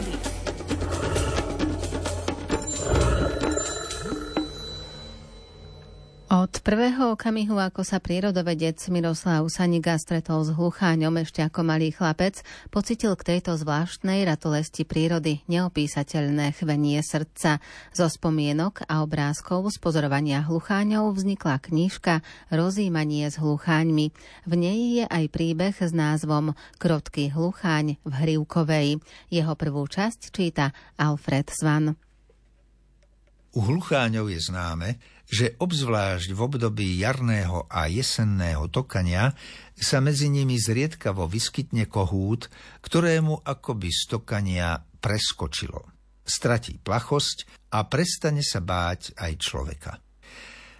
prírody. 0.00 0.27
Prvého 6.68 7.16
okamihu, 7.16 7.56
ako 7.56 7.80
sa 7.80 7.96
prírodovedec 7.96 8.76
Miroslav 8.92 9.40
Saniga 9.48 9.96
stretol 9.96 10.44
s 10.44 10.52
hlucháňom 10.52 11.16
ešte 11.24 11.40
ako 11.40 11.64
malý 11.64 11.96
chlapec, 11.96 12.44
pocitil 12.68 13.16
k 13.16 13.24
tejto 13.24 13.56
zvláštnej 13.56 14.28
ratolesti 14.28 14.84
prírody 14.84 15.40
neopísateľné 15.48 16.52
chvenie 16.52 17.00
srdca. 17.00 17.64
Zo 17.96 18.12
spomienok 18.12 18.84
a 18.84 19.00
obrázkov 19.00 19.72
z 19.72 19.80
pozorovania 19.80 20.44
hlucháňov 20.44 21.16
vznikla 21.16 21.56
knižka 21.56 22.20
Rozímanie 22.52 23.32
s 23.32 23.40
hlucháňmi. 23.40 24.12
V 24.44 24.52
nej 24.52 25.00
je 25.00 25.04
aj 25.08 25.24
príbeh 25.32 25.72
s 25.72 25.96
názvom 25.96 26.52
Krotký 26.76 27.32
hlucháň 27.32 27.96
v 28.04 28.12
Hrivkovej. 28.12 29.00
Jeho 29.32 29.56
prvú 29.56 29.88
časť 29.88 30.20
číta 30.28 30.76
Alfred 31.00 31.48
Svan. 31.48 31.96
U 33.56 33.64
hlucháňov 33.64 34.28
je 34.28 34.40
známe, 34.44 35.00
že 35.28 35.60
obzvlášť 35.60 36.32
v 36.32 36.40
období 36.40 36.88
jarného 37.04 37.68
a 37.68 37.84
jesenného 37.92 38.72
tokania 38.72 39.36
sa 39.76 40.00
medzi 40.00 40.32
nimi 40.32 40.56
zriedkavo 40.56 41.28
vyskytne 41.28 41.84
kohút, 41.84 42.48
ktorému 42.80 43.44
akoby 43.44 43.92
stokania 43.92 44.80
preskočilo. 44.80 45.84
Stratí 46.24 46.80
plachosť 46.80 47.68
a 47.76 47.84
prestane 47.84 48.40
sa 48.40 48.64
báť 48.64 49.16
aj 49.20 49.32
človeka. 49.36 49.92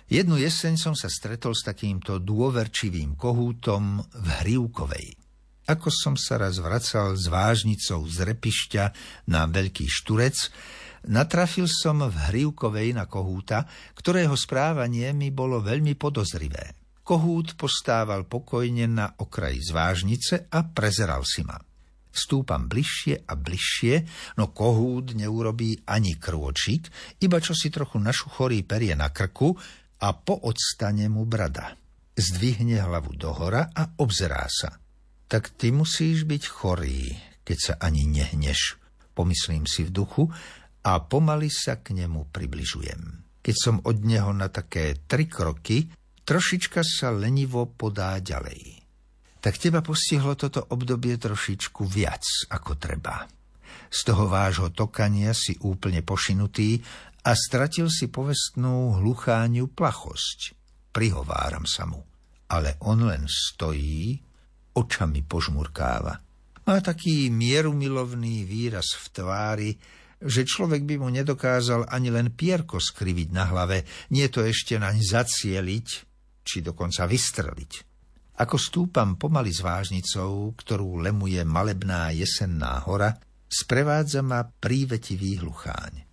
Jednu 0.09 0.41
jeseň 0.41 0.81
som 0.81 0.97
sa 0.97 1.13
stretol 1.13 1.53
s 1.53 1.69
takýmto 1.69 2.17
dôverčivým 2.17 3.13
kohútom 3.21 4.01
v 4.01 4.29
Hrivkovej. 4.41 5.13
Ako 5.69 5.93
som 5.93 6.17
sa 6.17 6.41
raz 6.41 6.57
vracal 6.65 7.13
s 7.13 7.29
vážnicou 7.29 8.09
z 8.09 8.25
repišťa 8.25 8.85
na 9.29 9.45
Veľký 9.45 9.85
Šturec, 9.85 10.49
Natrafil 11.07 11.71
som 11.71 12.03
v 12.03 12.17
Hrivkovej 12.33 12.91
na 12.99 13.07
kohúta, 13.07 13.63
ktorého 13.95 14.35
správanie 14.35 15.15
mi 15.15 15.31
bolo 15.31 15.63
veľmi 15.63 15.95
podozrivé. 15.95 16.75
Kohút 17.07 17.55
postával 17.55 18.27
pokojne 18.27 18.85
na 18.91 19.07
okraji 19.17 19.63
zvážnice 19.63 20.51
a 20.51 20.67
prezeral 20.67 21.23
si 21.25 21.41
ma. 21.47 21.57
Stúpam 22.19 22.67
bližšie 22.67 23.31
a 23.31 23.33
bližšie, 23.39 23.95
no 24.43 24.51
kohút 24.51 25.15
neurobí 25.15 25.87
ani 25.87 26.19
krôčik, 26.19 26.91
iba 27.23 27.39
čo 27.39 27.55
si 27.55 27.71
trochu 27.71 28.03
našuchorí 28.03 28.67
perie 28.67 28.93
na 28.99 29.15
krku 29.15 29.55
a 30.03 30.09
poodstane 30.13 31.07
mu 31.07 31.25
brada. 31.25 31.79
Zdvihne 32.19 32.83
hlavu 32.83 33.15
dohora 33.15 33.71
a 33.71 33.95
obzerá 34.03 34.43
sa. 34.51 34.83
Tak 35.31 35.55
ty 35.55 35.71
musíš 35.71 36.27
byť 36.27 36.43
chorý, 36.51 37.15
keď 37.47 37.59
sa 37.63 37.75
ani 37.79 38.09
nehneš, 38.11 38.81
pomyslím 39.15 39.69
si 39.71 39.87
v 39.87 39.95
duchu 39.95 40.27
a 40.85 40.93
pomaly 41.03 41.51
sa 41.51 41.81
k 41.81 41.97
nemu 41.97 42.31
približujem. 42.31 43.01
Keď 43.43 43.57
som 43.57 43.81
od 43.83 44.05
neho 44.05 44.31
na 44.35 44.53
také 44.53 44.99
tri 45.09 45.25
kroky, 45.25 45.89
trošička 46.27 46.85
sa 46.85 47.09
lenivo 47.15 47.65
podá 47.65 48.21
ďalej. 48.21 48.85
Tak 49.39 49.55
teba 49.57 49.81
postihlo 49.81 50.35
toto 50.35 50.61
obdobie 50.75 51.15
trošičku 51.17 51.87
viac 51.87 52.27
ako 52.51 52.77
treba. 52.77 53.25
Z 53.89 54.13
toho 54.13 54.29
vášho 54.29 54.69
tokania 54.75 55.33
si 55.33 55.57
úplne 55.65 56.05
pošinutý 56.05 56.83
a 57.25 57.33
stratil 57.33 57.89
si 57.89 58.13
povestnú 58.13 59.01
hlucháňu 59.01 59.73
plachosť. 59.73 60.53
Prihováram 60.93 61.65
sa 61.65 61.89
mu. 61.89 62.05
Ale 62.49 62.81
on 62.85 63.05
len 63.05 63.29
stojí, 63.29 64.17
očami 64.73 65.21
požmurkáva. 65.25 66.17
Má 66.69 66.77
taký 66.85 67.33
mierumilovný 67.33 68.45
výraz 68.45 68.97
v 68.97 69.07
tvári, 69.13 69.71
že 70.19 70.43
človek 70.43 70.83
by 70.83 70.95
mu 70.99 71.09
nedokázal 71.15 71.87
ani 71.87 72.11
len 72.11 72.35
pierko 72.35 72.83
skriviť 72.83 73.29
na 73.31 73.47
hlave, 73.47 73.87
nie 74.11 74.27
to 74.27 74.43
ešte 74.43 74.75
naň 74.75 74.99
zacieliť, 74.99 75.89
či 76.43 76.57
dokonca 76.59 77.07
vystreliť. 77.07 77.73
Ako 78.39 78.57
stúpam 78.59 79.19
pomaly 79.19 79.51
s 79.51 79.63
vážnicou, 79.63 80.55
ktorú 80.55 81.03
lemuje 81.03 81.43
malebná 81.43 82.15
jesenná 82.15 82.83
hora, 82.87 83.15
sprevádza 83.47 84.23
ma 84.23 84.47
prívetivý 84.47 85.43
hlucháň. 85.43 86.07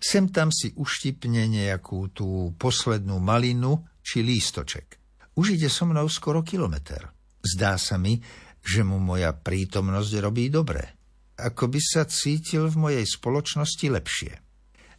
Sem 0.00 0.28
tam 0.28 0.52
si 0.52 0.72
uštipne 0.76 1.48
nejakú 1.48 2.12
tú 2.12 2.52
poslednú 2.56 3.18
malinu 3.20 3.84
či 4.04 4.20
lístoček. 4.20 5.00
Už 5.32 5.56
ide 5.56 5.72
so 5.72 5.88
mnou 5.88 6.08
skoro 6.12 6.44
kilometr. 6.44 7.08
Zdá 7.40 7.80
sa 7.80 7.96
mi, 7.96 8.20
že 8.62 8.84
mu 8.84 9.00
moja 9.00 9.32
prítomnosť 9.32 10.12
robí 10.20 10.52
dobre 10.52 11.01
ako 11.42 11.74
by 11.74 11.80
sa 11.82 12.02
cítil 12.06 12.70
v 12.70 12.76
mojej 12.78 13.06
spoločnosti 13.06 13.86
lepšie. 13.90 14.32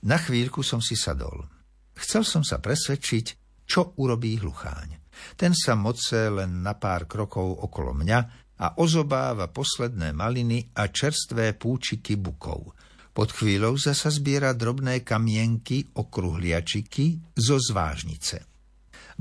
Na 0.04 0.20
chvíľku 0.20 0.60
som 0.62 0.84
si 0.84 1.00
sadol. 1.00 1.48
Chcel 1.96 2.28
som 2.28 2.44
sa 2.44 2.60
presvedčiť, 2.60 3.26
čo 3.64 3.96
urobí 4.04 4.36
hlucháň. 4.44 5.00
Ten 5.40 5.56
sa 5.56 5.78
moce 5.80 6.28
len 6.28 6.60
na 6.66 6.76
pár 6.76 7.08
krokov 7.08 7.64
okolo 7.64 7.96
mňa 7.96 8.20
a 8.60 8.68
ozobáva 8.82 9.50
posledné 9.50 10.12
maliny 10.12 10.74
a 10.76 10.90
čerstvé 10.90 11.56
púčiky 11.56 12.20
bukov. 12.20 12.76
Pod 13.14 13.30
chvíľou 13.30 13.78
zasa 13.78 14.10
zbiera 14.10 14.58
drobné 14.58 15.06
kamienky, 15.06 15.86
okruhliačiky 15.94 17.38
zo 17.38 17.62
zvážnice. 17.62 18.42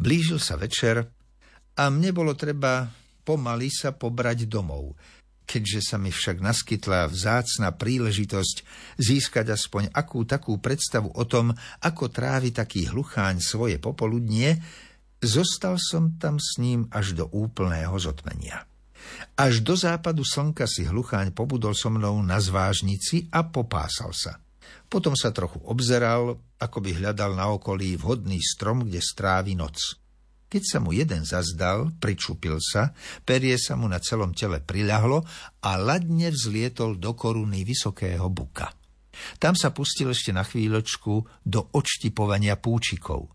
Blížil 0.00 0.41
sa 0.41 0.56
večer 0.56 1.05
a 1.77 1.84
mne 1.93 2.11
bolo 2.16 2.32
treba 2.32 2.88
pomaly 3.22 3.69
sa 3.69 3.93
pobrať 3.93 4.49
domov, 4.49 4.97
Keďže 5.43 5.81
sa 5.93 5.97
mi 5.99 6.09
však 6.09 6.39
naskytla 6.39 7.11
vzácna 7.11 7.75
príležitosť 7.75 8.57
získať 8.97 9.53
aspoň 9.53 9.91
akú 9.93 10.25
takú 10.25 10.57
predstavu 10.63 11.13
o 11.13 11.25
tom, 11.27 11.53
ako 11.83 12.09
trávi 12.09 12.55
taký 12.55 12.89
hlucháň 12.89 13.43
svoje 13.43 13.77
popoludnie, 13.83 14.63
zostal 15.19 15.77
som 15.77 16.17
tam 16.17 16.39
s 16.39 16.57
ním 16.63 16.89
až 16.91 17.19
do 17.19 17.27
úplného 17.31 17.95
zotmenia. 17.99 18.65
Až 19.35 19.61
do 19.67 19.75
západu 19.75 20.23
slnka 20.23 20.65
si 20.71 20.87
hlucháň 20.87 21.35
pobudol 21.35 21.75
so 21.75 21.91
mnou 21.91 22.23
na 22.23 22.39
zvážnici 22.39 23.27
a 23.35 23.43
popásal 23.43 24.15
sa. 24.15 24.39
Potom 24.87 25.17
sa 25.19 25.35
trochu 25.35 25.59
obzeral, 25.67 26.39
ako 26.61 26.79
by 26.85 26.91
hľadal 27.03 27.35
na 27.35 27.51
okolí 27.51 27.99
vhodný 27.99 28.39
strom, 28.39 28.87
kde 28.87 29.01
strávi 29.03 29.59
noc. 29.59 30.02
Keď 30.53 30.65
sa 30.69 30.85
mu 30.85 30.93
jeden 30.93 31.25
zazdal, 31.25 31.97
pričupil 31.97 32.61
sa, 32.61 32.93
perie 33.25 33.57
sa 33.57 33.73
mu 33.73 33.89
na 33.89 33.97
celom 34.05 34.37
tele 34.37 34.61
priľahlo 34.61 35.25
a 35.65 35.81
ladne 35.81 36.29
vzlietol 36.29 37.01
do 37.01 37.17
koruny 37.17 37.65
vysokého 37.65 38.29
buka. 38.29 38.69
Tam 39.41 39.57
sa 39.57 39.73
pustil 39.73 40.12
ešte 40.12 40.29
na 40.29 40.45
chvíľočku 40.45 41.41
do 41.41 41.73
odštipovania 41.73 42.61
púčikov. 42.61 43.33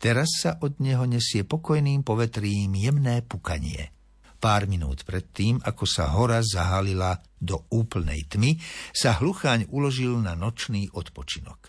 Teraz 0.00 0.40
sa 0.40 0.56
od 0.64 0.80
neho 0.80 1.04
nesie 1.04 1.44
pokojným 1.44 2.00
povetrím 2.00 2.72
jemné 2.72 3.20
pukanie. 3.20 3.92
Pár 4.40 4.64
minút 4.64 5.04
predtým, 5.04 5.60
ako 5.60 5.84
sa 5.84 6.08
hora 6.16 6.40
zahalila 6.40 7.20
do 7.36 7.68
úplnej 7.68 8.24
tmy, 8.32 8.56
sa 8.96 9.12
hlucháň 9.20 9.68
uložil 9.68 10.24
na 10.24 10.32
nočný 10.32 10.88
odpočinok. 10.88 11.68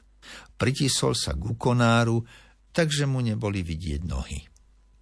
Pritisol 0.56 1.12
sa 1.12 1.36
k 1.36 1.44
konáru, 1.60 2.24
takže 2.72 3.04
mu 3.04 3.20
neboli 3.20 3.68
vidieť 3.68 4.04
nohy. 4.08 4.40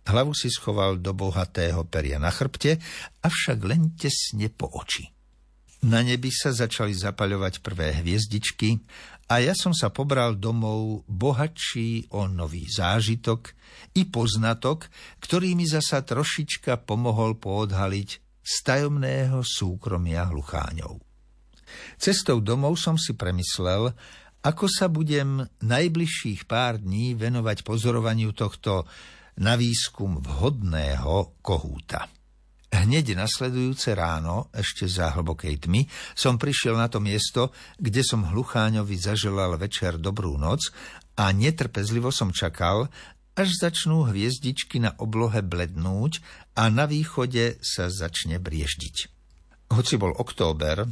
Hlavu 0.05 0.38
si 0.38 0.53
schoval 0.53 1.01
do 1.01 1.17
bohatého 1.17 1.81
peria 1.89 2.21
na 2.21 2.29
chrbte, 2.29 2.77
avšak 3.25 3.57
len 3.66 3.97
tesne 3.97 4.53
po 4.53 4.69
oči. 4.69 5.09
Na 5.85 6.01
nebi 6.01 6.33
sa 6.33 6.49
začali 6.49 6.97
zapaľovať 6.97 7.61
prvé 7.61 8.01
hviezdičky 8.01 8.81
a 9.29 9.41
ja 9.41 9.53
som 9.53 9.73
sa 9.73 9.94
pobral 9.94 10.38
domov 10.38 11.05
bohatší 11.05 12.09
o 12.13 12.25
nový 12.25 12.65
zážitok 12.65 13.53
i 13.97 14.09
poznatok, 14.09 14.89
ktorý 15.21 15.53
mi 15.53 15.69
zasa 15.69 16.01
trošička 16.01 16.85
pomohol 16.85 17.38
poodhaliť 17.38 18.09
z 18.45 18.53
tajomného 18.65 19.41
súkromia 19.41 20.30
hlucháňov. 20.30 21.01
Cestou 21.97 22.41
domov 22.41 22.77
som 22.77 22.97
si 22.97 23.18
premyslel, 23.18 23.89
ako 24.45 24.65
sa 24.69 24.85
budem 24.85 25.41
najbližších 25.65 26.45
pár 26.45 26.77
dní 26.77 27.18
venovať 27.18 27.65
pozorovaniu 27.65 28.30
tohto 28.38 28.85
na 29.39 29.59
výskum 29.59 30.23
vhodného 30.23 31.39
kohúta. 31.43 32.07
Hneď 32.75 33.15
nasledujúce 33.15 33.95
ráno, 33.95 34.51
ešte 34.51 34.83
za 34.83 35.15
hlbokej 35.15 35.63
tmy, 35.63 35.87
som 36.11 36.35
prišiel 36.35 36.75
na 36.75 36.91
to 36.91 36.99
miesto, 36.99 37.55
kde 37.79 38.03
som 38.03 38.27
hlucháňovi 38.27 38.99
zaželal 38.99 39.55
večer 39.55 39.95
dobrú 39.95 40.35
noc 40.35 40.71
a 41.15 41.31
netrpezlivo 41.31 42.11
som 42.11 42.35
čakal, 42.35 42.91
až 43.35 43.49
začnú 43.59 44.07
hviezdičky 44.07 44.79
na 44.79 44.95
oblohe 44.99 45.43
blednúť 45.43 46.23
a 46.55 46.71
na 46.71 46.87
východe 46.87 47.59
sa 47.59 47.91
začne 47.91 48.39
brieždiť. 48.39 48.95
Hoci 49.75 49.95
bol 49.99 50.15
október, 50.15 50.87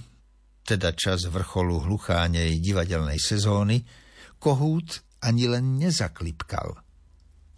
teda 0.63 0.91
čas 0.95 1.27
vrcholu 1.27 1.87
hluchánej 1.87 2.59
divadelnej 2.59 3.19
sezóny, 3.19 3.83
kohút 4.39 5.03
ani 5.23 5.47
len 5.47 5.79
nezaklipkal. 5.79 6.82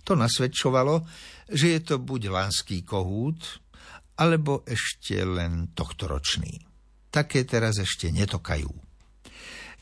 To 0.05 0.13
nasvedčovalo, 0.13 1.01
že 1.49 1.77
je 1.77 1.79
to 1.81 1.95
buď 1.97 2.29
lanský 2.29 2.85
kohút, 2.85 3.65
alebo 4.15 4.63
ešte 4.63 5.19
len 5.25 5.73
tohtoročný. 5.75 6.61
Také 7.11 7.43
teraz 7.43 7.81
ešte 7.81 8.13
netokajú. 8.13 8.69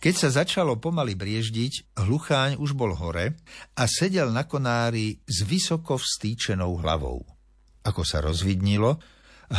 Keď 0.04 0.14
sa 0.20 0.44
začalo 0.44 0.75
pomaly 0.84 1.16
brieždiť, 1.16 1.96
hlucháň 1.96 2.60
už 2.60 2.75
bol 2.75 2.92
hore 2.92 3.40
a 3.80 3.84
sedel 3.88 4.36
na 4.36 4.44
konári 4.44 5.16
s 5.24 5.48
vysoko 5.48 5.96
vstýčenou 5.96 6.84
hlavou. 6.84 7.24
Ako 7.88 8.04
sa 8.04 8.20
rozvidnilo, 8.20 9.00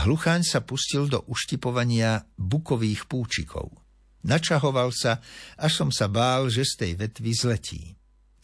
hlucháň 0.05 0.45
sa 0.45 0.61
pustil 0.61 1.09
do 1.09 1.25
uštipovania 1.33 2.29
bukových 2.37 3.09
púčikov. 3.09 3.73
Načahoval 4.25 4.93
sa, 4.93 5.21
až 5.57 5.73
som 5.85 5.89
sa 5.89 6.13
bál, 6.13 6.53
že 6.53 6.65
z 6.65 6.73
tej 6.77 6.93
vetvy 7.09 7.33
zletí. 7.33 7.83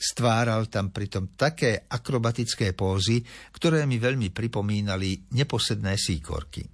Stváral 0.00 0.72
tam 0.72 0.88
pritom 0.96 1.36
také 1.36 1.84
akrobatické 1.84 2.72
pózy, 2.72 3.20
ktoré 3.52 3.84
mi 3.84 4.00
veľmi 4.00 4.32
pripomínali 4.32 5.28
neposedné 5.36 6.00
síkorky. 6.00 6.64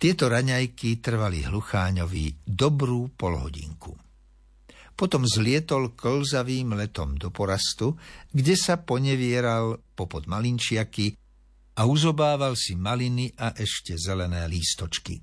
Tieto 0.00 0.32
raňajky 0.32 1.04
trvali 1.04 1.44
hlucháňovi 1.44 2.48
dobrú 2.48 3.12
polhodinku. 3.12 3.92
Potom 4.94 5.28
zlietol 5.28 5.92
klzavým 5.92 6.72
letom 6.80 7.18
do 7.20 7.28
porastu, 7.28 7.92
kde 8.32 8.56
sa 8.56 8.80
ponevieral 8.80 9.76
popod 9.92 10.24
malinčiaky 10.24 11.18
a 11.76 11.84
uzobával 11.84 12.54
si 12.54 12.78
maliny 12.78 13.36
a 13.36 13.52
ešte 13.52 13.98
zelené 13.98 14.46
lístočky. 14.46 15.18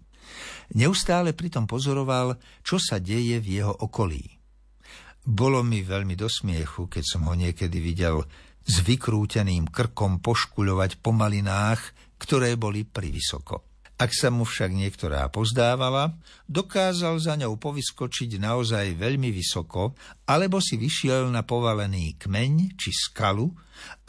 Neustále 0.77 1.33
pritom 1.33 1.65
pozoroval, 1.65 2.37
čo 2.61 2.77
sa 2.77 2.99
deje 2.99 3.39
v 3.41 3.63
jeho 3.63 3.73
okolí. 3.73 4.40
Bolo 5.21 5.61
mi 5.61 5.85
veľmi 5.85 6.17
do 6.17 6.25
smiechu, 6.25 6.89
keď 6.89 7.03
som 7.05 7.29
ho 7.29 7.37
niekedy 7.37 7.77
videl 7.77 8.25
s 8.65 8.81
vykrúteným 8.81 9.69
krkom 9.69 10.21
poškuľovať 10.21 10.97
po 11.01 11.13
malinách, 11.13 11.81
ktoré 12.17 12.57
boli 12.57 12.85
privysoko. 12.85 13.71
Ak 14.01 14.17
sa 14.17 14.33
mu 14.33 14.49
však 14.49 14.73
niektorá 14.73 15.29
pozdávala, 15.29 16.17
dokázal 16.49 17.21
za 17.21 17.37
ňou 17.37 17.61
povyskočiť 17.61 18.41
naozaj 18.41 18.97
veľmi 18.97 19.29
vysoko, 19.29 19.93
alebo 20.25 20.57
si 20.57 20.81
vyšiel 20.81 21.29
na 21.29 21.45
povalený 21.45 22.17
kmeň 22.17 22.81
či 22.81 22.89
skalu 22.89 23.45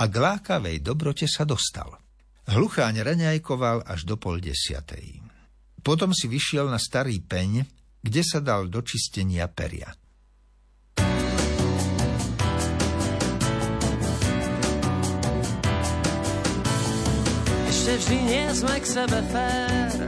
a 0.01 0.05
k 0.09 0.15
lákavej 0.17 0.81
dobrote 0.81 1.29
sa 1.29 1.45
dostal. 1.45 1.93
Hlucháň 2.49 3.05
raňajkoval 3.05 3.85
až 3.85 4.09
do 4.09 4.17
pol 4.17 4.41
desiatej. 4.41 5.21
Potom 5.85 6.17
si 6.17 6.25
vyšiel 6.25 6.73
na 6.73 6.81
starý 6.81 7.21
peň, 7.21 7.69
kde 8.01 8.23
sa 8.25 8.41
dal 8.41 8.73
do 8.73 8.81
čistenia 8.81 9.45
peria. 9.53 9.93
Ešte 17.83 17.99
vždy 17.99 18.19
nie 18.31 18.47
sme 18.55 18.79
k 18.79 18.87
sebe 18.87 19.19
fér, 19.35 20.07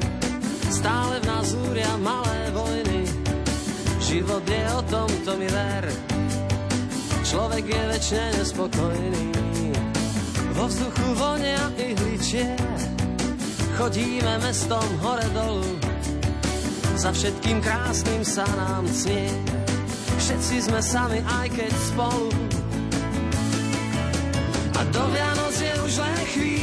stále 0.70 1.18
v 1.18 1.26
nás 1.26 1.58
úria 1.58 1.90
malé 1.98 2.54
vojny. 2.54 3.02
Život 3.98 4.46
je 4.46 4.62
o 4.78 4.82
tom, 4.86 5.10
to 5.26 5.34
mi 5.34 5.50
ver, 5.50 5.82
človek 7.26 7.66
je 7.66 7.82
väčšine 7.90 8.26
nespokojný. 8.38 9.26
Vo 10.54 10.70
vzduchu 10.70 11.18
vonia 11.18 11.66
ihličie, 11.74 12.54
chodíme 13.74 14.38
mestom 14.38 14.86
hore 15.02 15.26
dolu, 15.34 15.74
za 16.94 17.10
všetkým 17.10 17.58
krásnym 17.58 18.22
sa 18.22 18.46
nám 18.54 18.86
cnie. 18.86 19.34
Všetci 20.22 20.70
sme 20.70 20.78
sami, 20.78 21.18
aj 21.42 21.50
keď 21.50 21.72
spolu. 21.90 22.30
A 24.78 24.80
do 24.94 25.02
Vianoc 25.10 25.54
je 25.58 25.74
už 25.90 25.94
len 25.98 26.22
chvíľa, 26.30 26.53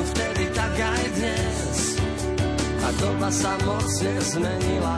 ako 0.00 0.16
vtedy, 0.16 0.44
tak 0.56 0.72
aj 0.80 1.04
dnes. 1.12 1.78
A 2.80 2.88
doba 2.96 3.28
sa 3.28 3.52
mocne 3.68 4.16
zmenila, 4.24 4.96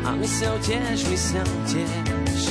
a 0.00 0.16
my 0.16 0.24
s 0.24 0.36
ňou 0.40 0.56
tiež, 0.64 0.98
my 1.04 1.18
s 1.20 1.28
ňou 1.36 1.52
tiež. 1.68 2.42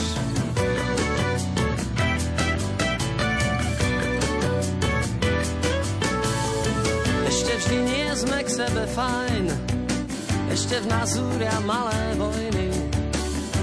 sme 8.19 8.43
k 8.43 8.49
sebe 8.51 8.83
fajn, 8.99 9.47
ešte 10.51 10.75
v 10.83 10.85
nás 10.91 11.07
zúria 11.15 11.55
malé 11.63 12.19
vojny. 12.19 12.67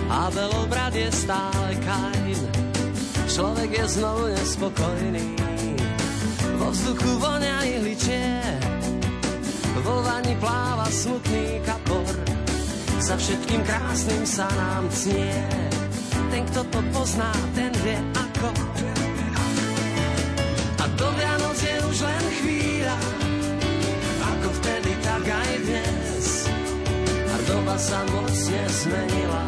A 0.08 0.32
obrad 0.64 0.96
je 0.96 1.12
stále 1.12 1.76
Kain, 1.84 2.40
človek 3.28 3.70
je 3.76 3.84
znovu 4.00 4.32
nespokojný. 4.32 5.55
Vo 6.56 6.68
vzduchu 6.72 7.20
vonia 7.20 7.60
ihličie, 7.68 8.40
vo 9.84 10.00
vani 10.02 10.34
pláva 10.40 10.88
smutný 10.88 11.60
kapor. 11.62 12.08
Za 12.96 13.14
všetkým 13.20 13.62
krásnym 13.62 14.24
sa 14.24 14.48
nám 14.56 14.88
cnie, 14.90 15.36
ten, 16.32 16.42
kto 16.50 16.64
to 16.72 16.80
pozná, 16.90 17.30
ten 17.52 17.70
vie 17.84 18.00
ako. 18.16 18.48
A 20.80 20.84
do 20.96 21.08
Vianoc 21.14 21.58
je 21.60 21.76
už 21.86 21.98
len 22.02 22.24
chvíľa, 22.40 22.96
tak 25.06 25.22
aj 25.32 25.52
dnes. 25.64 26.26
A 27.30 27.36
doba 27.48 27.76
sa 27.80 28.04
mocne 28.12 28.62
zmenila. 28.68 29.44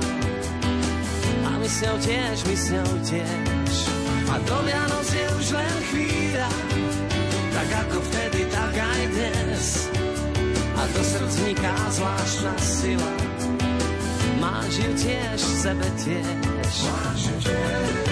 A 1.45 1.51
my 1.61 1.69
s 1.69 1.79
ňou 1.85 1.97
tiež, 2.01 2.37
my 2.47 2.57
s 2.57 2.67
ňou 2.73 2.93
tiež. 3.05 3.75
A 4.33 4.35
do 4.49 4.59
Vianoc 4.65 5.09
je 5.13 5.27
už 5.39 5.47
len 5.53 5.77
chvíľa, 5.93 6.51
tak 7.69 7.85
ako 7.85 8.00
vtedy, 8.00 8.41
tak 8.49 8.73
aj 8.81 9.03
dnes. 9.12 9.65
A 10.73 10.82
do 10.88 11.03
srdc 11.05 11.35
vniká 11.44 11.75
zvláštna 11.93 12.55
sila. 12.56 13.12
Máš 14.41 14.73
ju 14.81 14.91
tiež 14.97 15.37
v 15.37 15.55
sebe 15.61 15.88
tiež. 16.00 16.75
Máš 16.88 17.20
ju 17.29 17.37
tiež. 17.44 18.09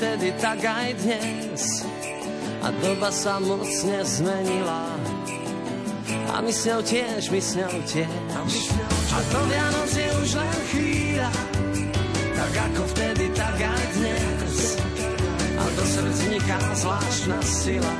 vtedy, 0.00 0.32
tak 0.40 0.64
aj 0.64 0.96
dnes. 1.04 1.84
A 2.60 2.68
doba 2.84 3.08
sa 3.08 3.40
mocne 3.40 4.04
zmenila. 4.04 4.84
A 6.30 6.44
my 6.44 6.52
s 6.52 6.68
ňou 6.68 6.84
tiež, 6.84 7.32
my 7.32 7.40
s 7.40 7.56
ňou 7.56 7.74
tiež. 7.88 8.12
A 9.10 9.18
to 9.32 9.40
Vianoc 9.48 9.90
je 9.90 10.08
už 10.20 10.30
len 10.36 10.58
chvíľa, 10.70 11.30
tak 12.36 12.52
ako 12.70 12.82
vtedy, 12.94 13.24
tak 13.32 13.56
aj 13.58 13.84
dnes. 13.96 14.76
A 15.56 15.62
do 15.76 15.84
srdc 15.84 16.18
vniká 16.28 16.58
zvláštna 16.76 17.38
sila. 17.42 17.94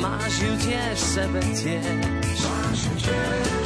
Máš 0.00 0.34
ju 0.40 0.52
tiež 0.64 0.96
v 0.96 1.08
sebe 1.16 1.40
tiež. 1.52 2.04
Máš 2.40 2.78
ju 2.88 2.94
tiež. 3.04 3.65